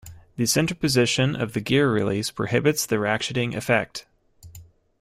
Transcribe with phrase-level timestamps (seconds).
[0.35, 4.07] The center position of the gear release prohibits the ratcheting effect.